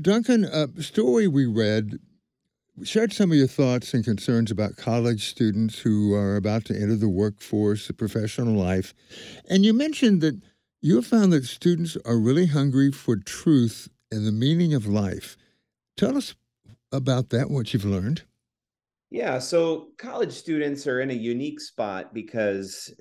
Duncan, 0.00 0.44
uh, 0.44 0.66
a 0.76 0.82
story 0.82 1.28
we 1.28 1.46
read 1.46 1.98
shared 2.84 3.12
some 3.12 3.32
of 3.32 3.36
your 3.36 3.48
thoughts 3.48 3.92
and 3.94 4.04
concerns 4.04 4.50
about 4.50 4.76
college 4.76 5.28
students 5.28 5.78
who 5.80 6.14
are 6.14 6.36
about 6.36 6.64
to 6.66 6.74
enter 6.74 6.96
the 6.96 7.08
workforce, 7.08 7.86
the 7.86 7.92
professional 7.92 8.54
life. 8.54 8.94
And 9.48 9.64
you 9.64 9.72
mentioned 9.72 10.20
that 10.20 10.40
you 10.80 10.96
have 10.96 11.06
found 11.06 11.32
that 11.32 11.44
students 11.44 11.96
are 12.04 12.18
really 12.18 12.46
hungry 12.46 12.92
for 12.92 13.16
truth 13.16 13.88
and 14.12 14.26
the 14.26 14.32
meaning 14.32 14.74
of 14.74 14.86
life. 14.86 15.36
Tell 15.96 16.16
us 16.16 16.34
about 16.92 17.30
that, 17.30 17.50
what 17.50 17.72
you've 17.72 17.84
learned. 17.84 18.22
Yeah, 19.10 19.38
so 19.38 19.88
college 19.98 20.32
students 20.32 20.86
are 20.86 21.00
in 21.00 21.10
a 21.10 21.14
unique 21.14 21.60
spot 21.60 22.14
because 22.14 22.92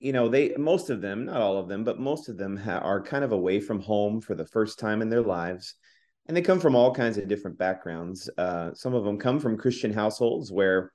you 0.00 0.12
know 0.12 0.28
they 0.28 0.54
most 0.58 0.90
of 0.90 1.00
them 1.00 1.24
not 1.24 1.40
all 1.40 1.56
of 1.56 1.68
them 1.68 1.84
but 1.84 2.00
most 2.00 2.28
of 2.28 2.36
them 2.36 2.56
ha- 2.56 2.80
are 2.80 3.00
kind 3.00 3.24
of 3.24 3.32
away 3.32 3.60
from 3.60 3.80
home 3.80 4.20
for 4.20 4.34
the 4.34 4.44
first 4.44 4.78
time 4.78 5.00
in 5.00 5.08
their 5.08 5.22
lives 5.22 5.76
and 6.26 6.36
they 6.36 6.42
come 6.42 6.60
from 6.60 6.74
all 6.74 6.94
kinds 6.94 7.18
of 7.18 7.28
different 7.28 7.58
backgrounds. 7.58 8.30
Uh, 8.38 8.72
some 8.74 8.94
of 8.94 9.04
them 9.04 9.18
come 9.18 9.38
from 9.40 9.58
christian 9.58 9.92
households 9.92 10.50
where 10.50 10.92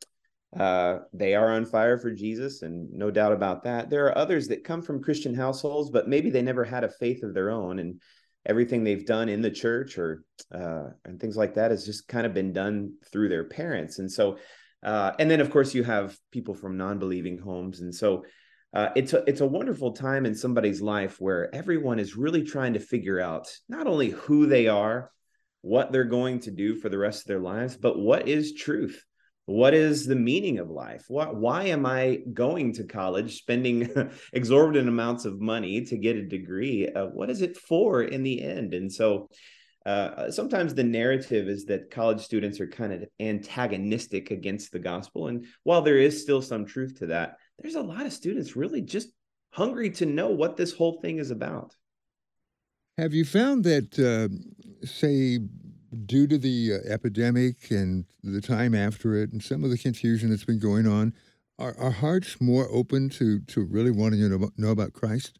uh, 0.58 1.00
they 1.14 1.36
are 1.36 1.52
on 1.52 1.66
fire 1.66 1.98
for 1.98 2.12
jesus 2.12 2.64
and 2.64 2.92
no 2.92 3.12
doubt 3.12 3.32
about 3.32 3.64
that. 3.64 3.90
There 3.90 4.06
are 4.08 4.18
others 4.18 4.48
that 4.48 4.64
come 4.64 4.82
from 4.82 5.04
christian 5.04 5.36
households 5.36 5.90
but 5.92 6.08
maybe 6.08 6.30
they 6.30 6.42
never 6.42 6.64
had 6.64 6.84
a 6.84 6.90
faith 6.90 7.24
of 7.24 7.34
their 7.34 7.52
own 7.52 7.80
and 7.80 8.02
everything 8.46 8.84
they've 8.84 9.06
done 9.06 9.30
in 9.30 9.42
the 9.42 9.52
church 9.52 9.98
or 9.98 10.24
uh, 10.54 10.88
and 11.06 11.20
things 11.20 11.38
like 11.38 11.56
that 11.56 11.72
has 11.72 11.86
just 11.86 12.08
kind 12.08 12.26
of 12.26 12.34
been 12.34 12.54
done 12.54 12.94
through 13.12 13.30
their 13.30 13.44
parents. 13.44 14.00
And 14.00 14.12
so 14.12 14.38
uh, 14.82 15.12
and 15.20 15.30
then 15.30 15.42
of 15.42 15.52
course 15.52 15.74
you 15.74 15.84
have 15.84 16.18
people 16.32 16.54
from 16.54 16.78
non-believing 16.78 17.38
homes. 17.38 17.82
And 17.82 17.94
so 17.94 18.24
uh, 18.74 18.90
it's 18.96 19.14
a 19.14 19.24
it's 19.28 19.42
a 19.42 19.48
wonderful 19.48 19.92
time 19.92 20.26
in 20.26 20.36
somebody's 20.36 20.82
life 20.82 21.18
where 21.20 21.54
everyone 21.54 22.00
is 22.00 22.16
really 22.16 22.44
trying 22.44 22.74
to 22.74 22.80
figure 22.80 23.20
out 23.20 23.48
not 23.68 23.88
only 23.88 24.10
who 24.10 24.46
they 24.46 24.68
are 24.68 25.12
what 25.62 25.92
they're 25.92 26.06
going 26.06 26.40
to 26.40 26.52
do 26.52 26.76
for 26.76 26.90
the 26.90 26.98
rest 26.98 27.22
of 27.22 27.28
their 27.28 27.40
lives 27.40 27.78
but 27.78 28.00
what 28.00 28.28
is 28.28 28.54
truth? 28.54 29.04
What 29.46 29.74
is 29.74 30.06
the 30.06 30.16
meaning 30.16 30.60
of 30.60 30.70
life? 30.70 31.06
What, 31.08 31.36
why 31.36 31.66
am 31.66 31.84
i 31.84 32.20
going 32.34 32.74
to 32.74 32.84
college 32.84 33.40
spending 33.40 33.90
exorbitant 34.34 34.88
amounts 34.88 35.26
of 35.26 35.42
money 35.42 35.82
to 35.86 35.98
get 35.98 36.18
a 36.18 36.28
degree? 36.28 36.88
Uh, 36.88 37.08
what 37.08 37.32
is 37.32 37.42
it 37.42 37.58
for 37.58 38.04
in 38.04 38.22
the 38.22 38.44
end? 38.44 38.76
And 38.76 38.94
so 38.94 39.28
uh, 39.88 40.30
sometimes 40.30 40.76
the 40.76 40.84
narrative 40.84 41.48
is 41.48 41.66
that 41.66 41.90
college 41.90 42.22
students 42.22 42.60
are 42.60 42.68
kind 42.68 42.94
of 42.94 43.06
antagonistic 43.20 44.30
against 44.30 44.72
the 44.72 44.78
gospel. 44.78 45.30
And 45.30 45.48
while 45.64 45.82
there 45.82 45.98
is 45.98 46.22
still 46.22 46.44
some 46.44 46.66
truth 46.68 47.00
to 47.00 47.08
that 47.08 47.38
there's 47.58 47.76
a 47.76 47.82
lot 47.82 48.06
of 48.06 48.14
students 48.14 48.56
really 48.56 48.82
just 48.82 49.10
hungry 49.52 49.90
to 49.90 50.06
know 50.06 50.30
what 50.30 50.58
this 50.58 50.74
whole 50.74 51.02
thing 51.02 51.18
is 51.18 51.32
about 51.32 51.74
have 53.00 53.14
you 53.14 53.24
found 53.24 53.64
that 53.64 53.98
uh, 53.98 54.28
say 54.86 55.40
due 56.06 56.28
to 56.28 56.38
the 56.38 56.74
uh, 56.74 56.94
epidemic 56.94 57.72
and 57.72 58.06
the 58.24 58.42
time 58.42 58.76
after 58.76 59.16
it 59.16 59.32
and 59.32 59.42
some 59.42 59.64
of 59.64 59.70
the 59.70 59.78
confusion 59.78 60.30
that's 60.30 60.44
been 60.44 60.60
going 60.60 60.86
on, 60.86 61.14
are 61.58 61.76
our 61.80 61.92
hearts 61.92 62.40
more 62.42 62.68
open 62.72 63.10
to 63.10 63.40
to 63.42 63.66
really 63.66 63.92
wanting 63.92 64.20
to 64.20 64.30
know, 64.30 64.50
know 64.58 64.72
about 64.72 64.94
Christ? 64.94 65.40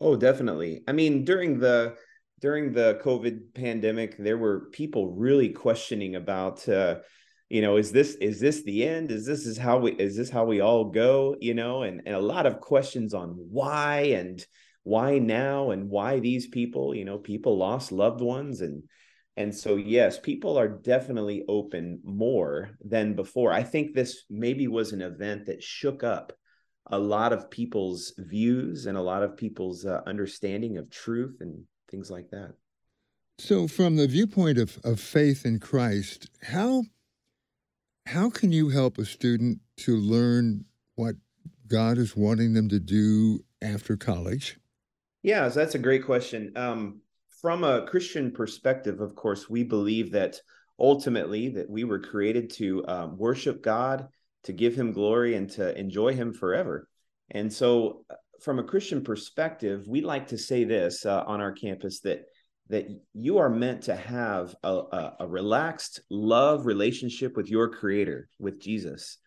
Oh, 0.00 0.16
definitely. 0.16 0.82
I 0.88 0.92
mean, 0.92 1.24
during 1.24 1.58
the 1.58 1.96
during 2.40 2.72
the 2.72 3.00
COVID 3.04 3.54
pandemic, 3.54 4.16
there 4.16 4.38
were 4.38 4.70
people 4.70 5.12
really 5.12 5.50
questioning 5.50 6.16
about, 6.16 6.66
uh, 6.68 7.00
you 7.48 7.60
know, 7.60 7.76
is 7.76 7.92
this 7.92 8.14
is 8.14 8.40
this 8.40 8.62
the 8.62 8.86
end? 8.86 9.10
Is 9.10 9.26
this 9.26 9.44
is 9.44 9.58
how 9.58 9.78
we 9.78 9.92
is 9.92 10.16
this 10.16 10.30
how 10.30 10.44
we 10.44 10.60
all 10.60 10.84
go? 10.84 11.36
You 11.40 11.54
know, 11.54 11.82
and 11.82 12.00
and 12.06 12.14
a 12.14 12.20
lot 12.20 12.46
of 12.46 12.60
questions 12.60 13.12
on 13.12 13.30
why 13.50 14.12
and 14.14 14.44
why 14.82 15.18
now 15.18 15.70
and 15.70 15.88
why 15.88 16.20
these 16.20 16.46
people. 16.46 16.94
You 16.94 17.04
know, 17.04 17.18
people 17.18 17.56
lost 17.56 17.92
loved 17.92 18.20
ones 18.20 18.60
and 18.60 18.82
and 19.40 19.54
so, 19.54 19.76
yes, 19.76 20.18
people 20.18 20.58
are 20.58 20.68
definitely 20.68 21.44
open 21.48 22.00
more 22.04 22.76
than 22.84 23.14
before. 23.14 23.52
I 23.52 23.62
think 23.62 23.94
this 23.94 24.24
maybe 24.28 24.68
was 24.68 24.92
an 24.92 25.00
event 25.00 25.46
that 25.46 25.62
shook 25.62 26.04
up 26.04 26.34
a 26.86 26.98
lot 26.98 27.32
of 27.32 27.50
people's 27.50 28.12
views 28.18 28.84
and 28.84 28.98
a 28.98 29.02
lot 29.02 29.22
of 29.22 29.38
people's 29.38 29.86
uh, 29.86 30.02
understanding 30.06 30.76
of 30.76 30.90
truth 30.90 31.38
and 31.40 31.64
things 31.90 32.10
like 32.10 32.28
that. 32.32 32.52
So, 33.38 33.66
from 33.66 33.96
the 33.96 34.06
viewpoint 34.06 34.58
of, 34.58 34.78
of 34.84 35.00
faith 35.00 35.46
in 35.46 35.58
Christ, 35.58 36.28
how 36.42 36.84
how 38.04 38.28
can 38.28 38.52
you 38.52 38.68
help 38.68 38.98
a 38.98 39.06
student 39.06 39.60
to 39.78 39.96
learn 39.96 40.66
what 40.96 41.14
God 41.66 41.96
is 41.96 42.14
wanting 42.14 42.52
them 42.52 42.68
to 42.68 42.78
do 42.78 43.40
after 43.62 43.96
college? 43.96 44.59
Yeah, 45.22 45.48
so 45.48 45.60
that's 45.60 45.74
a 45.74 45.78
great 45.78 46.04
question. 46.04 46.52
Um, 46.56 47.00
from 47.40 47.64
a 47.64 47.86
Christian 47.86 48.32
perspective, 48.32 49.00
of 49.00 49.14
course, 49.14 49.48
we 49.48 49.64
believe 49.64 50.12
that 50.12 50.40
ultimately 50.78 51.50
that 51.50 51.68
we 51.68 51.84
were 51.84 52.00
created 52.00 52.50
to 52.54 52.84
um, 52.86 53.18
worship 53.18 53.62
God, 53.62 54.08
to 54.44 54.52
give 54.52 54.74
Him 54.74 54.92
glory, 54.92 55.34
and 55.34 55.50
to 55.50 55.78
enjoy 55.78 56.14
Him 56.14 56.32
forever. 56.32 56.88
And 57.30 57.52
so, 57.52 58.04
uh, 58.10 58.14
from 58.42 58.58
a 58.58 58.64
Christian 58.64 59.04
perspective, 59.04 59.84
we 59.86 60.00
like 60.00 60.28
to 60.28 60.38
say 60.38 60.64
this 60.64 61.04
uh, 61.04 61.22
on 61.26 61.40
our 61.40 61.52
campus 61.52 62.00
that 62.00 62.22
that 62.70 62.86
you 63.14 63.38
are 63.38 63.50
meant 63.50 63.82
to 63.82 63.96
have 63.96 64.54
a, 64.62 64.68
a, 64.68 65.16
a 65.20 65.26
relaxed 65.26 66.00
love 66.08 66.66
relationship 66.66 67.36
with 67.36 67.50
your 67.50 67.68
Creator, 67.68 68.28
with 68.38 68.60
Jesus. 68.60 69.18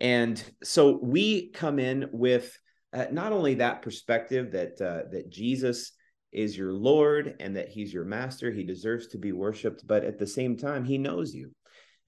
And 0.00 0.42
so 0.62 1.00
we 1.02 1.50
come 1.50 1.80
in 1.80 2.08
with 2.12 2.56
uh, 2.92 3.06
not 3.10 3.32
only 3.32 3.54
that 3.54 3.82
perspective 3.82 4.52
that 4.52 4.80
uh, 4.80 5.08
that 5.10 5.30
Jesus 5.30 5.92
is 6.32 6.56
your 6.56 6.72
Lord 6.72 7.36
and 7.40 7.56
that 7.56 7.68
he's 7.68 7.92
your 7.92 8.04
master. 8.04 8.50
He 8.50 8.64
deserves 8.64 9.08
to 9.08 9.18
be 9.18 9.32
worshiped, 9.32 9.86
but 9.86 10.04
at 10.04 10.18
the 10.18 10.26
same 10.26 10.56
time, 10.56 10.84
he 10.84 10.96
knows 10.96 11.34
you 11.34 11.52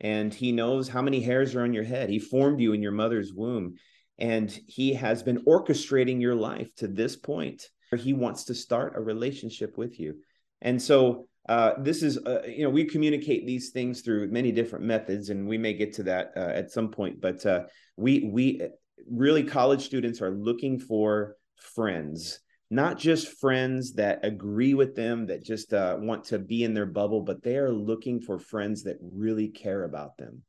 and 0.01 0.33
he 0.33 0.51
knows 0.51 0.89
how 0.89 1.03
many 1.03 1.21
hairs 1.21 1.55
are 1.55 1.63
on 1.63 1.75
your 1.75 1.85
head. 1.85 2.09
He 2.09 2.19
formed 2.19 2.61
you 2.61 2.73
in 2.73 2.83
your 2.83 2.93
mother's 2.93 3.33
womb 3.35 3.75
and 4.19 4.51
he 4.67 4.95
has 4.95 5.23
been 5.23 5.45
orchestrating 5.45 6.21
your 6.21 6.35
life 6.35 6.75
to 6.77 6.87
this 6.87 7.17
point 7.17 7.69
where 7.91 8.01
he 8.01 8.13
wants 8.13 8.45
to 8.45 8.55
start 8.55 8.95
a 8.97 9.01
relationship 9.01 9.77
with 9.77 9.99
you. 9.99 10.17
And 10.61 10.81
so, 10.81 11.27
uh, 11.47 11.73
this 11.79 12.03
is, 12.03 12.17
uh, 12.17 12.43
you 12.47 12.63
know, 12.63 12.71
we 12.71 12.85
communicate 12.85 13.47
these 13.47 13.71
things 13.71 14.01
through 14.01 14.31
many 14.31 14.51
different 14.51 14.87
methods, 14.87 15.29
and 15.29 15.47
we 15.47 15.59
may 15.59 15.75
get 15.75 15.93
to 15.95 16.05
that 16.05 16.33
uh, 16.37 16.41
at 16.41 16.71
some 16.71 16.91
point. 16.91 17.21
But 17.21 17.45
uh, 17.45 17.65
we, 17.99 18.31
we 18.33 18.63
really, 19.11 19.45
college 19.45 19.85
students 19.85 20.21
are 20.21 20.31
looking 20.31 20.79
for 20.79 21.37
friends 21.57 22.41
not 22.71 22.99
just 22.99 23.39
friends 23.39 23.93
that 23.93 24.25
agree 24.25 24.75
with 24.75 24.97
them 24.97 25.27
that 25.27 25.45
just 25.45 25.73
uh, 25.75 25.97
want 26.01 26.25
to 26.25 26.39
be 26.39 26.65
in 26.65 26.75
their 26.75 26.87
bubble 26.87 27.21
but 27.21 27.43
they 27.43 27.57
are 27.57 27.71
looking 27.71 28.21
for 28.21 28.39
friends 28.39 28.83
that 28.83 28.97
really 29.01 29.49
care 29.49 29.85
about 29.85 30.17
them 30.17 30.43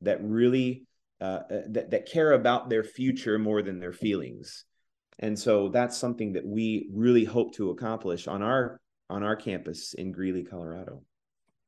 that 0.00 0.22
really 0.22 0.86
uh, 1.20 1.40
uh, 1.50 1.62
that, 1.68 1.90
that 1.90 2.06
care 2.06 2.32
about 2.32 2.68
their 2.68 2.84
future 2.84 3.38
more 3.38 3.62
than 3.62 3.80
their 3.80 3.92
feelings. 3.92 4.66
And 5.18 5.38
so 5.38 5.70
that's 5.70 5.96
something 5.96 6.34
that 6.34 6.46
we 6.46 6.90
really 6.92 7.24
hope 7.24 7.54
to 7.54 7.70
accomplish 7.70 8.28
on 8.28 8.42
our 8.42 8.78
on 9.08 9.22
our 9.22 9.36
campus 9.36 9.94
in 9.94 10.12
greeley 10.12 10.44
colorado. 10.44 11.02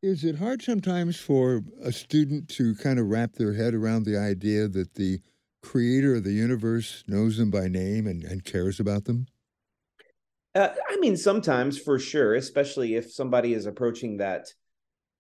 Is 0.03 0.25
it 0.25 0.37
hard 0.37 0.61
sometimes 0.61 1.17
for 1.17 1.63
a 1.83 1.91
student 1.91 2.49
to 2.51 2.75
kind 2.75 2.99
of 2.99 3.07
wrap 3.07 3.33
their 3.33 3.55
head 3.55 3.75
around 3.75 4.05
the 4.05 4.19
idea 4.19 4.69
that 4.69 4.95
the 4.95 5.19
creator 5.63 6.17
of 6.17 6.25
the 6.25 6.33
universe 6.33 7.05
knows 7.07 7.37
them 7.37 7.51
by 7.51 7.69
name 7.69 8.07
and, 8.07 8.25
and 8.25 8.45
cares 8.45 8.79
about 8.81 9.05
them 9.05 9.27
uh, 10.55 10.75
I 10.89 10.97
mean, 10.97 11.17
sometimes 11.17 11.79
for 11.79 12.01
sure, 12.01 12.35
especially 12.35 12.97
if 12.97 13.13
somebody 13.13 13.55
is 13.55 13.67
approaching 13.67 14.17
that 14.17 14.53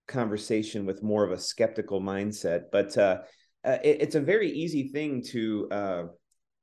conversation 0.08 0.86
with 0.86 1.02
more 1.02 1.22
of 1.22 1.30
a 1.30 1.38
skeptical 1.38 2.00
mindset. 2.00 2.64
But 2.72 2.96
uh, 2.98 3.18
uh, 3.64 3.78
it, 3.84 3.98
it's 4.00 4.14
a 4.16 4.20
very 4.20 4.50
easy 4.50 4.88
thing 4.88 5.22
to, 5.28 5.68
uh, 5.70 6.02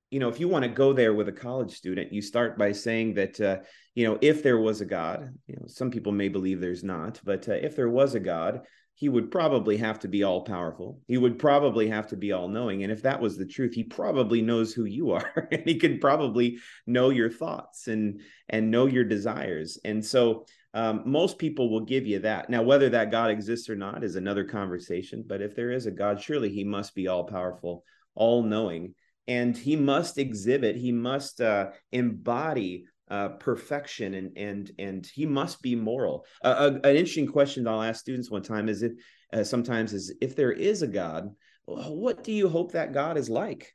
you 0.09 0.19
know, 0.19 0.29
if 0.29 0.39
you 0.39 0.49
want 0.49 0.63
to 0.63 0.69
go 0.69 0.91
there 0.91 1.13
with 1.13 1.29
a 1.29 1.33
college 1.33 1.73
student, 1.73 2.11
you 2.11 2.21
start 2.21 2.57
by 2.57 2.71
saying 2.71 3.13
that, 3.13 3.39
uh, 3.39 3.59
you 3.93 4.05
know, 4.05 4.17
if 4.21 4.43
there 4.43 4.57
was 4.57 4.81
a 4.81 4.85
God, 4.85 5.33
you 5.47 5.55
know, 5.55 5.67
some 5.67 5.91
people 5.91 6.11
may 6.11 6.27
believe 6.27 6.59
there's 6.59 6.83
not, 6.83 7.21
but 7.23 7.47
uh, 7.47 7.53
if 7.53 7.75
there 7.75 7.89
was 7.89 8.15
a 8.15 8.19
God, 8.19 8.61
he 8.97 9.09
would 9.09 9.29
probably 9.29 9.75
have 9.77 9.99
to 9.99 10.07
be 10.07 10.23
all 10.23 10.41
powerful. 10.41 11.01
He 11.07 11.17
would 11.17 11.37
probably 11.37 11.89
have 11.89 12.07
to 12.07 12.15
be 12.15 12.31
all 12.31 12.47
knowing. 12.47 12.83
And 12.83 12.91
if 12.91 13.01
that 13.01 13.21
was 13.21 13.37
the 13.37 13.45
truth, 13.45 13.73
he 13.73 13.83
probably 13.83 14.41
knows 14.41 14.73
who 14.73 14.85
you 14.85 15.11
are 15.11 15.47
and 15.51 15.63
he 15.65 15.77
could 15.77 15.99
probably 15.99 16.59
know 16.87 17.09
your 17.09 17.29
thoughts 17.29 17.87
and 17.87 18.21
and 18.47 18.71
know 18.71 18.85
your 18.85 19.03
desires. 19.03 19.77
And 19.83 20.03
so 20.03 20.45
um, 20.73 21.03
most 21.05 21.37
people 21.37 21.69
will 21.69 21.81
give 21.81 22.07
you 22.07 22.19
that. 22.19 22.49
Now, 22.49 22.63
whether 22.63 22.89
that 22.89 23.11
God 23.11 23.31
exists 23.31 23.69
or 23.69 23.75
not 23.75 24.03
is 24.03 24.15
another 24.15 24.45
conversation. 24.45 25.23
But 25.25 25.41
if 25.41 25.55
there 25.55 25.71
is 25.71 25.85
a 25.85 25.91
God, 25.91 26.21
surely 26.21 26.49
he 26.49 26.63
must 26.63 26.95
be 26.95 27.07
all 27.07 27.25
powerful, 27.25 27.83
all 28.13 28.43
knowing, 28.43 28.93
and 29.27 29.57
he 29.57 29.75
must 29.75 30.17
exhibit, 30.17 30.75
he 30.75 30.91
must 30.91 31.41
uh, 31.41 31.71
embody 31.91 32.85
uh, 33.09 33.29
perfection 33.29 34.13
and 34.15 34.37
and 34.37 34.71
and 34.79 35.05
he 35.05 35.25
must 35.25 35.61
be 35.61 35.75
moral. 35.75 36.25
Uh, 36.43 36.71
a, 36.83 36.87
an 36.87 36.95
interesting 36.95 37.27
question 37.27 37.63
that 37.63 37.71
I'll 37.71 37.81
ask 37.81 37.99
students 37.99 38.31
one 38.31 38.43
time 38.43 38.69
is 38.69 38.81
if 38.83 38.93
uh, 39.33 39.43
sometimes 39.43 39.93
is 39.93 40.13
if 40.21 40.35
there 40.35 40.51
is 40.51 40.81
a 40.81 40.87
God, 40.87 41.29
what 41.65 42.23
do 42.23 42.31
you 42.31 42.49
hope 42.49 42.71
that 42.71 42.93
God 42.93 43.17
is 43.17 43.29
like? 43.29 43.73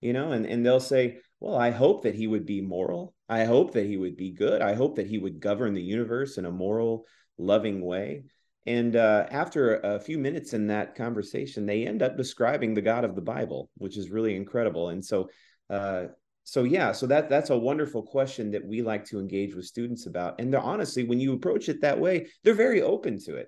You 0.00 0.12
know, 0.12 0.32
and 0.32 0.46
and 0.46 0.64
they'll 0.64 0.80
say, 0.80 1.18
well, 1.40 1.56
I 1.56 1.70
hope 1.70 2.02
that 2.02 2.14
he 2.14 2.26
would 2.26 2.46
be 2.46 2.60
moral. 2.60 3.14
I 3.28 3.44
hope 3.44 3.72
that 3.72 3.86
he 3.86 3.96
would 3.96 4.16
be 4.16 4.30
good. 4.30 4.62
I 4.62 4.74
hope 4.74 4.96
that 4.96 5.06
he 5.06 5.18
would 5.18 5.40
govern 5.40 5.74
the 5.74 5.82
universe 5.82 6.38
in 6.38 6.44
a 6.44 6.50
moral, 6.50 7.06
loving 7.38 7.84
way. 7.84 8.24
And 8.66 8.94
uh, 8.94 9.26
after 9.30 9.76
a, 9.76 9.98
few 9.98 10.18
minutes 10.18 10.52
in 10.52 10.66
that 10.66 10.94
conversation, 10.94 11.64
they 11.64 11.86
end 11.86 12.02
up 12.02 12.16
describing 12.16 12.74
the 12.74 12.82
God 12.82 13.04
of 13.04 13.14
the 13.14 13.22
Bible, 13.22 13.70
which 13.78 13.96
is 13.96 14.10
really 14.10 14.36
incredible. 14.36 14.90
And 14.90 15.02
so, 15.02 15.30
uh, 15.70 16.06
so 16.50 16.64
yeah, 16.64 16.90
so 16.90 17.06
that 17.06 17.28
that's 17.28 17.50
a 17.50 17.56
wonderful 17.56 18.02
question 18.02 18.50
that 18.50 18.66
we 18.66 18.82
like 18.82 19.04
to 19.04 19.20
engage 19.20 19.54
with 19.54 19.66
students 19.66 20.06
about. 20.06 20.40
And 20.40 20.52
they're 20.52 20.58
honestly, 20.58 21.04
when 21.04 21.20
you 21.20 21.32
approach 21.32 21.68
it 21.68 21.80
that 21.82 22.00
way, 22.00 22.26
they're 22.42 22.54
very 22.54 22.82
open 22.82 23.20
to 23.26 23.36
it. 23.36 23.46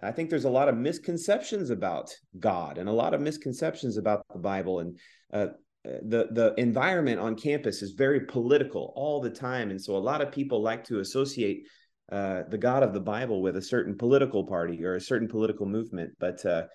I 0.00 0.12
think 0.12 0.30
there's 0.30 0.44
a 0.44 0.48
lot 0.50 0.68
of 0.68 0.76
misconceptions 0.76 1.70
about 1.70 2.14
God 2.38 2.78
and 2.78 2.88
a 2.88 2.92
lot 2.92 3.14
of 3.14 3.20
misconceptions 3.20 3.96
about 3.96 4.24
the 4.32 4.38
Bible. 4.38 4.78
And 4.78 4.96
uh, 5.32 5.46
the 5.84 6.28
the 6.30 6.54
environment 6.56 7.18
on 7.18 7.34
campus 7.34 7.82
is 7.82 7.94
very 7.98 8.20
political 8.20 8.92
all 8.94 9.20
the 9.20 9.30
time, 9.30 9.72
and 9.72 9.82
so 9.82 9.96
a 9.96 9.98
lot 9.98 10.20
of 10.20 10.30
people 10.30 10.62
like 10.62 10.84
to 10.84 11.00
associate 11.00 11.66
uh, 12.12 12.42
the 12.48 12.58
God 12.58 12.84
of 12.84 12.94
the 12.94 13.00
Bible 13.00 13.42
with 13.42 13.56
a 13.56 13.62
certain 13.62 13.96
political 13.96 14.46
party 14.46 14.84
or 14.84 14.94
a 14.94 15.00
certain 15.00 15.26
political 15.26 15.66
movement. 15.66 16.12
But 16.20 16.46
uh, 16.46 16.66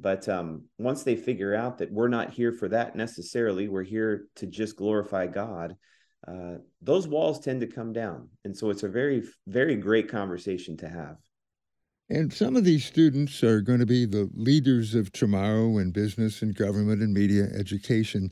but 0.00 0.28
um, 0.28 0.64
once 0.78 1.02
they 1.02 1.16
figure 1.16 1.54
out 1.54 1.78
that 1.78 1.92
we're 1.92 2.08
not 2.08 2.32
here 2.32 2.52
for 2.52 2.68
that 2.68 2.96
necessarily, 2.96 3.68
we're 3.68 3.82
here 3.82 4.26
to 4.36 4.46
just 4.46 4.76
glorify 4.76 5.26
God. 5.26 5.76
Uh, 6.26 6.56
those 6.82 7.06
walls 7.06 7.40
tend 7.40 7.60
to 7.60 7.66
come 7.66 7.92
down, 7.92 8.28
and 8.44 8.56
so 8.56 8.70
it's 8.70 8.82
a 8.82 8.88
very 8.88 9.22
very 9.46 9.76
great 9.76 10.08
conversation 10.08 10.76
to 10.78 10.88
have. 10.88 11.16
And 12.08 12.32
some 12.32 12.54
of 12.54 12.64
these 12.64 12.84
students 12.84 13.42
are 13.42 13.60
going 13.60 13.80
to 13.80 13.86
be 13.86 14.06
the 14.06 14.30
leaders 14.34 14.94
of 14.94 15.10
tomorrow 15.10 15.78
in 15.78 15.90
business 15.90 16.40
and 16.40 16.54
government 16.54 17.02
and 17.02 17.12
media 17.12 17.48
education. 17.58 18.30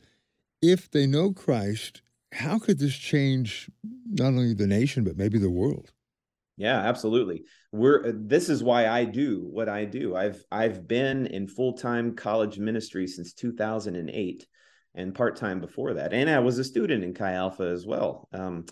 If 0.63 0.91
they 0.91 1.07
know 1.07 1.33
Christ, 1.33 2.03
how 2.33 2.59
could 2.59 2.79
this 2.79 2.97
change 2.97 3.69
not 4.07 4.29
only 4.29 4.55
the 4.55 4.67
nation, 4.67 5.03
but 5.03 5.17
maybe 5.17 5.39
the 5.39 5.51
world? 5.51 5.93
Yeah, 6.57 6.79
absolutely. 6.79 7.45
We're 7.73 8.09
uh, 8.09 8.13
this 8.15 8.49
is 8.49 8.63
why 8.63 8.87
I 8.87 9.05
do 9.05 9.41
what 9.51 9.69
I 9.69 9.85
do. 9.85 10.15
I've 10.15 10.43
I've 10.53 10.87
been 10.87 11.27
in 11.27 11.49
full-time 11.49 12.15
college 12.15 12.59
ministry 12.59 13.07
since 13.07 13.33
2008 13.33 14.47
and 14.95 15.15
part-time 15.15 15.61
before 15.61 15.95
that. 15.95 16.13
And 16.13 16.31
I 16.31 16.39
was 16.39 16.59
a 16.59 16.65
student 16.65 17.03
in 17.03 17.13
Chi 17.15 17.33
Alpha 17.33 17.65
as 17.65 17.85
well. 17.85 18.29
Um, 18.33 18.67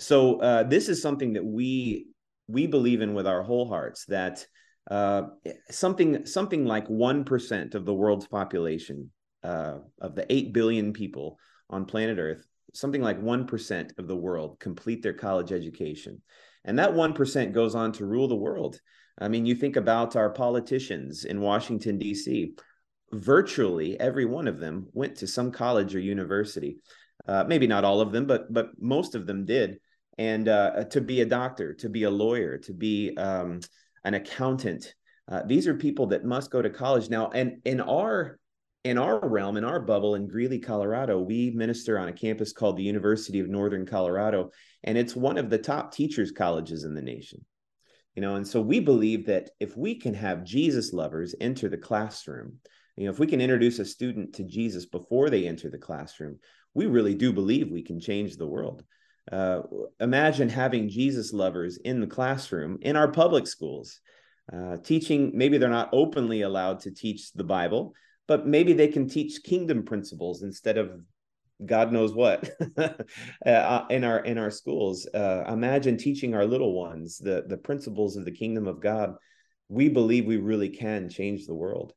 so 0.00 0.40
uh, 0.40 0.64
this 0.64 0.88
is 0.88 1.00
something 1.00 1.34
that 1.34 1.44
we 1.44 2.08
we 2.48 2.66
believe 2.66 3.02
in 3.02 3.14
with 3.14 3.26
our 3.26 3.42
whole 3.42 3.68
hearts 3.68 4.04
that 4.06 4.44
uh, 4.90 5.22
something 5.70 6.26
something 6.26 6.64
like 6.64 6.88
1% 6.88 7.74
of 7.74 7.84
the 7.84 7.94
world's 7.94 8.26
population 8.26 9.10
uh, 9.44 9.78
of 10.00 10.16
the 10.16 10.30
8 10.32 10.52
billion 10.52 10.92
people 10.92 11.38
on 11.70 11.84
planet 11.84 12.18
earth 12.18 12.44
something 12.74 13.02
like 13.02 13.20
1% 13.20 13.98
of 13.98 14.08
the 14.08 14.16
world 14.16 14.58
complete 14.58 15.02
their 15.02 15.12
college 15.12 15.52
education 15.52 16.20
and 16.64 16.78
that 16.78 16.92
1% 16.92 17.52
goes 17.52 17.74
on 17.74 17.92
to 17.92 18.06
rule 18.06 18.28
the 18.28 18.36
world. 18.36 18.80
I 19.18 19.28
mean, 19.28 19.46
you 19.46 19.54
think 19.54 19.76
about 19.76 20.16
our 20.16 20.30
politicians 20.30 21.24
in 21.24 21.40
Washington, 21.40 21.98
D.C., 21.98 22.54
virtually 23.12 23.98
every 23.98 24.24
one 24.24 24.46
of 24.46 24.58
them 24.58 24.86
went 24.92 25.16
to 25.16 25.26
some 25.26 25.50
college 25.50 25.94
or 25.94 26.00
university. 26.00 26.78
Uh, 27.26 27.44
maybe 27.46 27.66
not 27.66 27.84
all 27.84 28.00
of 28.00 28.12
them, 28.12 28.26
but 28.26 28.52
but 28.52 28.70
most 28.78 29.14
of 29.14 29.26
them 29.26 29.44
did. 29.44 29.78
And 30.18 30.48
uh, 30.48 30.84
to 30.84 31.00
be 31.00 31.20
a 31.20 31.26
doctor, 31.26 31.74
to 31.74 31.88
be 31.88 32.04
a 32.04 32.10
lawyer, 32.10 32.58
to 32.58 32.72
be 32.72 33.16
um, 33.16 33.60
an 34.04 34.14
accountant, 34.14 34.94
uh, 35.30 35.42
these 35.44 35.66
are 35.68 35.74
people 35.74 36.06
that 36.08 36.24
must 36.24 36.50
go 36.50 36.60
to 36.62 36.70
college 36.70 37.08
now. 37.08 37.30
And 37.30 37.60
in 37.64 37.80
our 37.80 38.38
in 38.84 38.98
our 38.98 39.26
realm, 39.28 39.56
in 39.56 39.64
our 39.64 39.80
bubble 39.80 40.14
in 40.14 40.28
Greeley, 40.28 40.58
Colorado, 40.58 41.20
we 41.20 41.50
minister 41.50 41.98
on 41.98 42.08
a 42.08 42.12
campus 42.12 42.52
called 42.52 42.76
the 42.76 42.82
University 42.82 43.40
of 43.40 43.48
Northern 43.48 43.84
Colorado, 43.84 44.50
and 44.84 44.96
it's 44.96 45.16
one 45.16 45.38
of 45.38 45.50
the 45.50 45.58
top 45.58 45.92
teachers 45.92 46.30
colleges 46.30 46.84
in 46.84 46.94
the 46.94 47.02
nation. 47.02 47.44
You 48.18 48.22
know 48.22 48.34
and 48.34 48.48
so 48.48 48.60
we 48.60 48.80
believe 48.80 49.26
that 49.26 49.50
if 49.60 49.76
we 49.76 49.94
can 49.94 50.12
have 50.14 50.42
jesus 50.42 50.92
lovers 50.92 51.36
enter 51.40 51.68
the 51.68 51.76
classroom 51.76 52.58
you 52.96 53.04
know 53.04 53.12
if 53.12 53.20
we 53.20 53.28
can 53.28 53.40
introduce 53.40 53.78
a 53.78 53.84
student 53.84 54.34
to 54.34 54.42
jesus 54.42 54.86
before 54.86 55.30
they 55.30 55.46
enter 55.46 55.70
the 55.70 55.78
classroom 55.78 56.40
we 56.74 56.86
really 56.86 57.14
do 57.14 57.32
believe 57.32 57.70
we 57.70 57.84
can 57.84 58.00
change 58.00 58.36
the 58.36 58.46
world. 58.46 58.82
Uh, 59.30 59.60
imagine 60.00 60.48
having 60.48 60.88
jesus 60.88 61.32
lovers 61.32 61.76
in 61.76 62.00
the 62.00 62.08
classroom 62.08 62.78
in 62.80 62.96
our 62.96 63.06
public 63.06 63.46
schools 63.46 64.00
uh, 64.52 64.78
teaching 64.78 65.30
maybe 65.32 65.56
they're 65.56 65.68
not 65.68 65.90
openly 65.92 66.42
allowed 66.42 66.80
to 66.80 66.90
teach 66.90 67.32
the 67.34 67.44
bible 67.44 67.94
but 68.28 68.46
maybe 68.46 68.74
they 68.74 68.88
can 68.88 69.08
teach 69.08 69.42
kingdom 69.42 69.82
principles 69.82 70.42
instead 70.42 70.78
of 70.78 71.00
God 71.64 71.92
knows 71.92 72.14
what 72.14 72.48
uh, 73.44 73.84
in 73.90 74.04
our 74.04 74.20
in 74.20 74.38
our 74.38 74.50
schools. 74.50 75.08
Uh, 75.12 75.44
imagine 75.48 75.96
teaching 75.96 76.34
our 76.34 76.46
little 76.46 76.72
ones 76.72 77.18
the 77.18 77.44
the 77.48 77.56
principles 77.56 78.16
of 78.16 78.24
the 78.24 78.30
kingdom 78.30 78.68
of 78.68 78.80
God. 78.80 79.14
We 79.68 79.88
believe 79.88 80.24
we 80.24 80.36
really 80.36 80.68
can 80.68 81.08
change 81.08 81.46
the 81.46 81.54
world. 81.54 81.94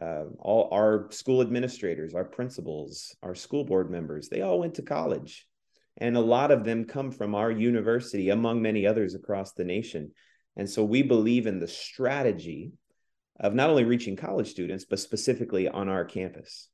Uh, 0.00 0.24
all 0.40 0.68
our 0.72 1.08
school 1.12 1.40
administrators, 1.40 2.14
our 2.14 2.24
principals, 2.24 3.14
our 3.22 3.36
school 3.36 3.64
board 3.64 3.88
members, 3.88 4.28
they 4.28 4.40
all 4.40 4.58
went 4.58 4.74
to 4.74 4.82
college, 4.82 5.46
and 5.98 6.16
a 6.16 6.20
lot 6.20 6.50
of 6.50 6.64
them 6.64 6.84
come 6.84 7.12
from 7.12 7.36
our 7.36 7.52
university, 7.52 8.30
among 8.30 8.60
many 8.60 8.84
others 8.84 9.14
across 9.14 9.52
the 9.52 9.64
nation. 9.64 10.10
And 10.56 10.68
so 10.68 10.82
we 10.82 11.02
believe 11.02 11.46
in 11.46 11.60
the 11.60 11.68
strategy 11.68 12.72
of 13.40 13.54
not 13.54 13.70
only 13.70 13.84
reaching 13.84 14.16
college 14.16 14.50
students, 14.50 14.84
but 14.84 14.98
specifically 14.98 15.68
on 15.68 15.88
our 15.88 16.04
campus. 16.04 16.68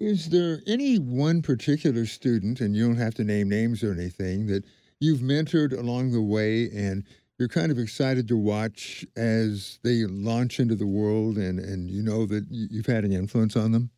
Is 0.00 0.28
there 0.30 0.60
any 0.66 0.96
one 0.98 1.40
particular 1.40 2.04
student, 2.06 2.60
and 2.60 2.74
you 2.74 2.86
don't 2.86 2.96
have 2.96 3.14
to 3.14 3.24
name 3.24 3.48
names 3.48 3.82
or 3.84 3.92
anything, 3.92 4.46
that 4.46 4.64
you've 5.00 5.20
mentored 5.20 5.78
along 5.78 6.12
the 6.12 6.22
way 6.22 6.70
and 6.70 7.04
you're 7.38 7.48
kind 7.48 7.72
of 7.72 7.78
excited 7.78 8.28
to 8.28 8.36
watch 8.36 9.04
as 9.16 9.78
they 9.82 10.04
launch 10.04 10.60
into 10.60 10.74
the 10.74 10.86
world 10.86 11.36
and, 11.36 11.58
and 11.58 11.90
you 11.90 12.02
know 12.02 12.26
that 12.26 12.44
you've 12.50 12.86
had 12.86 13.04
an 13.04 13.12
influence 13.12 13.56
on 13.56 13.72
them? 13.72 13.90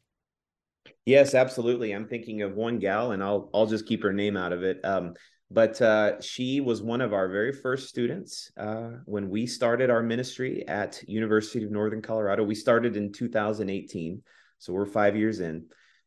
Yes, 1.05 1.35
absolutely. 1.35 1.93
I'm 1.93 2.09
thinking 2.09 2.43
of 2.43 2.55
one 2.55 2.79
gal, 2.79 3.13
and 3.13 3.23
I'll 3.23 3.49
I'll 3.55 3.67
just 3.67 3.87
keep 3.87 4.03
her 4.03 4.13
name 4.13 4.37
out 4.37 4.53
of 4.53 4.65
it. 4.65 4.85
Um, 4.85 5.15
but 5.51 5.81
uh, 5.81 6.21
she 6.21 6.61
was 6.61 6.83
one 6.83 7.01
of 7.01 7.13
our 7.13 7.29
very 7.29 7.53
first 7.53 7.89
students 7.89 8.51
uh, 8.57 8.91
when 9.05 9.29
we 9.29 9.47
started 9.47 9.91
our 9.91 10.03
ministry 10.03 10.67
at 10.67 11.03
University 11.09 11.65
of 11.65 11.71
Northern 11.71 12.03
Colorado. 12.03 12.43
We 12.43 12.55
started 12.55 12.97
in 12.97 13.13
2018, 13.13 14.23
so 14.59 14.73
we're 14.73 14.87
five 14.87 15.17
years 15.17 15.41
in 15.41 15.67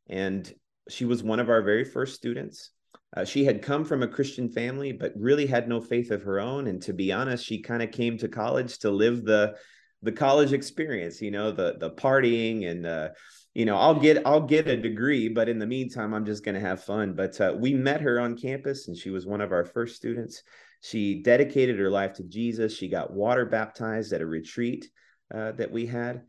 and 0.10 0.52
she 0.90 1.06
was 1.06 1.24
one 1.24 1.40
of 1.40 1.50
our 1.50 1.62
very 1.62 1.86
first 1.86 2.16
students. 2.16 2.72
Uh, 3.16 3.24
she 3.24 3.46
had 3.46 3.62
come 3.62 3.86
from 3.86 4.04
a 4.04 4.08
Christian 4.08 4.50
family, 4.50 4.92
but 4.92 5.14
really 5.16 5.46
had 5.46 5.70
no 5.70 5.80
faith 5.80 6.12
of 6.12 6.24
her 6.24 6.40
own. 6.40 6.68
And 6.68 6.82
to 6.84 6.94
be 6.94 7.12
honest, 7.12 7.46
she 7.46 7.62
kind 7.62 7.82
of 7.82 7.92
came 7.92 8.18
to 8.18 8.28
college 8.28 8.80
to 8.80 8.92
live 8.92 9.24
the 9.24 9.56
the 10.02 10.12
college 10.12 10.54
experience. 10.54 11.22
You 11.22 11.32
know, 11.32 11.52
the 11.52 11.76
the 11.80 11.92
partying 11.92 12.70
and 12.70 13.12
you 13.54 13.66
know, 13.66 13.78
I'll 13.78 14.00
get 14.00 14.26
I'll 14.26 14.46
get 14.46 14.68
a 14.68 14.78
degree, 14.78 15.28
but 15.28 15.50
in 15.50 15.60
the 15.60 15.68
meantime, 15.68 16.14
I'm 16.14 16.26
just 16.26 16.46
going 16.46 16.56
to 16.56 16.62
have 16.62 16.84
fun. 16.84 17.14
But 17.14 17.40
uh, 17.42 17.56
we 17.58 17.74
met 17.74 18.02
her 18.02 18.20
on 18.20 18.38
campus, 18.38 18.88
and 18.88 18.96
she 18.96 19.10
was 19.10 19.26
one 19.26 19.42
of 19.42 19.52
our 19.52 19.66
first 19.66 19.96
students. 19.96 20.44
She 20.82 21.22
dedicated 21.24 21.80
her 21.80 21.90
life 21.90 22.14
to 22.14 22.24
Jesus. 22.24 22.76
She 22.76 22.88
got 22.88 23.12
water 23.12 23.46
baptized 23.46 24.14
at 24.14 24.22
a 24.22 24.26
retreat 24.26 24.90
uh, 25.34 25.54
that 25.54 25.72
we 25.72 25.88
had, 25.88 26.22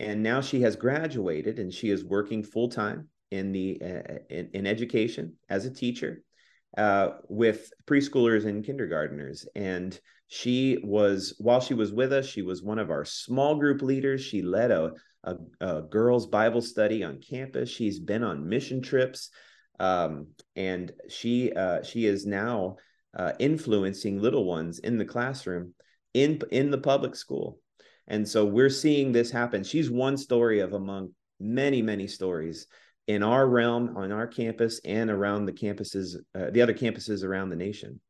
and 0.00 0.22
now 0.22 0.40
she 0.40 0.62
has 0.62 0.76
graduated 0.76 1.58
and 1.58 1.72
she 1.72 1.90
is 1.90 2.04
working 2.04 2.42
full 2.42 2.68
time 2.68 3.08
in 3.30 3.52
the 3.52 3.78
uh, 3.80 4.18
in, 4.30 4.50
in, 4.52 4.66
education 4.66 5.34
as 5.48 5.64
a 5.64 5.70
teacher 5.70 6.22
uh, 6.76 7.10
with 7.28 7.70
preschoolers 7.86 8.46
and 8.46 8.64
kindergarteners. 8.64 9.46
And 9.54 9.98
she 10.28 10.78
was 10.82 11.34
while 11.38 11.60
she 11.60 11.74
was 11.74 11.92
with 11.92 12.12
us 12.12 12.26
she 12.26 12.40
was 12.40 12.62
one 12.62 12.78
of 12.78 12.90
our 12.90 13.04
small 13.04 13.56
group 13.56 13.82
leaders. 13.82 14.22
She 14.22 14.40
led 14.42 14.70
a, 14.70 14.92
a, 15.24 15.36
a 15.60 15.82
girls 15.82 16.26
bible 16.26 16.62
study 16.62 17.04
on 17.04 17.20
campus. 17.20 17.68
She's 17.68 18.00
been 18.00 18.24
on 18.24 18.48
mission 18.48 18.80
trips. 18.80 19.30
Um, 19.78 20.28
and 20.56 20.92
she 21.08 21.52
uh, 21.52 21.82
she 21.82 22.06
is 22.06 22.24
now 22.24 22.76
uh, 23.16 23.32
influencing 23.38 24.20
little 24.20 24.44
ones 24.44 24.78
in 24.78 24.96
the 24.96 25.04
classroom 25.04 25.74
in 26.14 26.40
in 26.50 26.70
the 26.70 26.78
public 26.78 27.14
school. 27.14 27.58
And 28.06 28.28
so 28.28 28.44
we're 28.44 28.70
seeing 28.70 29.12
this 29.12 29.30
happen. 29.30 29.64
She's 29.64 29.90
one 29.90 30.16
story 30.16 30.60
of 30.60 30.72
among 30.72 31.10
many 31.40 31.82
many 31.82 32.06
stories 32.06 32.66
in 33.08 33.22
our 33.22 33.46
realm 33.46 33.96
on 33.96 34.12
our 34.12 34.26
campus 34.26 34.80
and 34.84 35.10
around 35.10 35.46
the 35.46 35.52
campuses 35.52 36.16
uh, 36.34 36.50
the 36.50 36.60
other 36.62 36.74
campuses 36.74 37.24
around 37.24 37.50
the 37.50 37.56
nation. 37.56 38.00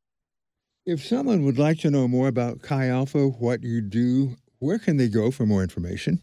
If 0.85 1.05
someone 1.05 1.45
would 1.45 1.57
like 1.57 1.79
to 1.79 1.89
know 1.89 2.07
more 2.07 2.27
about 2.27 2.61
chi 2.61 2.87
alpha 2.87 3.27
what 3.27 3.63
you 3.63 3.81
do 3.81 4.35
where 4.59 4.79
can 4.79 4.97
they 4.97 5.09
go 5.09 5.31
for 5.31 5.45
more 5.45 5.63
information? 5.63 6.21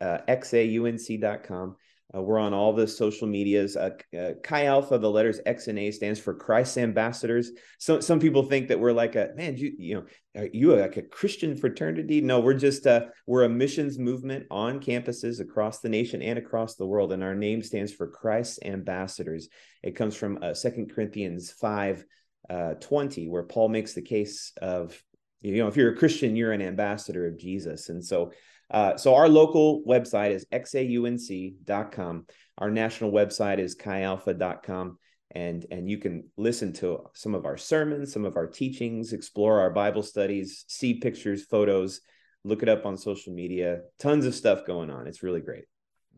uh, 0.00 0.18
xaunc.com 0.28 1.76
uh, 2.14 2.22
we're 2.22 2.38
on 2.38 2.54
all 2.54 2.72
the 2.72 2.86
social 2.86 3.28
medias. 3.28 3.76
Uh, 3.76 3.90
uh, 4.18 4.32
Chi 4.42 4.64
Alpha, 4.64 4.98
the 4.98 5.10
letters 5.10 5.40
X 5.44 5.68
and 5.68 5.78
A 5.78 5.90
stands 5.90 6.18
for 6.18 6.34
Christ's 6.34 6.78
ambassadors. 6.78 7.50
So 7.78 8.00
some 8.00 8.18
people 8.18 8.42
think 8.42 8.68
that 8.68 8.80
we're 8.80 8.92
like 8.92 9.14
a 9.16 9.30
man. 9.36 9.56
You 9.56 9.72
you 9.78 9.94
know, 9.94 10.40
are 10.40 10.48
you 10.52 10.74
like 10.74 10.96
a 10.96 11.02
Christian 11.02 11.56
fraternity? 11.56 12.20
No, 12.20 12.40
we're 12.40 12.54
just 12.54 12.86
uh, 12.86 13.06
we're 13.26 13.44
a 13.44 13.48
missions 13.48 13.98
movement 13.98 14.46
on 14.50 14.80
campuses 14.80 15.40
across 15.40 15.80
the 15.80 15.88
nation 15.88 16.22
and 16.22 16.38
across 16.38 16.76
the 16.76 16.86
world, 16.86 17.12
and 17.12 17.22
our 17.22 17.34
name 17.34 17.62
stands 17.62 17.92
for 17.92 18.08
Christ's 18.08 18.60
ambassadors. 18.64 19.48
It 19.82 19.96
comes 19.96 20.16
from 20.16 20.38
uh, 20.42 20.54
Second 20.54 20.92
Corinthians 20.92 21.50
five. 21.50 22.04
uh, 22.48 22.74
20, 22.80 23.28
where 23.28 23.42
Paul 23.42 23.68
makes 23.68 23.92
the 23.92 24.02
case 24.02 24.52
of, 24.62 24.98
you 25.42 25.58
know, 25.58 25.68
if 25.68 25.76
you're 25.76 25.92
a 25.92 25.96
Christian, 25.96 26.34
you're 26.34 26.52
an 26.52 26.62
ambassador 26.62 27.26
of 27.26 27.38
Jesus. 27.38 27.90
And 27.90 28.02
so, 28.02 28.32
uh, 28.70 28.96
so 28.96 29.14
our 29.14 29.28
local 29.28 29.82
website 29.84 30.30
is 30.30 30.46
xaunc.com. 30.52 32.26
Our 32.58 32.70
national 32.70 33.12
website 33.12 33.58
is 33.58 33.76
chialpha.com. 33.76 34.98
And, 35.30 35.66
and 35.70 35.88
you 35.88 35.98
can 35.98 36.24
listen 36.36 36.72
to 36.74 37.04
some 37.14 37.34
of 37.34 37.44
our 37.44 37.56
sermons, 37.56 38.12
some 38.12 38.24
of 38.24 38.36
our 38.36 38.46
teachings, 38.46 39.12
explore 39.12 39.60
our 39.60 39.70
Bible 39.70 40.02
studies, 40.02 40.64
see 40.68 40.94
pictures, 40.94 41.44
photos, 41.44 42.00
look 42.44 42.62
it 42.62 42.68
up 42.68 42.86
on 42.86 42.96
social 42.96 43.32
media. 43.32 43.80
Tons 43.98 44.24
of 44.24 44.34
stuff 44.34 44.64
going 44.66 44.90
on. 44.90 45.06
It's 45.06 45.22
really 45.22 45.40
great. 45.40 45.64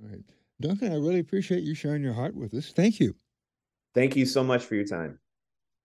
Right. 0.01 0.21
Duncan, 0.61 0.93
I 0.93 0.97
really 0.97 1.21
appreciate 1.21 1.63
you 1.63 1.75
sharing 1.75 2.03
your 2.03 2.13
heart 2.13 2.35
with 2.35 2.55
us. 2.55 2.73
Thank 2.73 3.01
you. 3.01 3.15
Thank 3.95 4.15
you 4.17 4.27
so 4.27 4.45
much 4.45 4.65
for 4.65 4.75
your 4.75 4.87
time. 4.87 5.20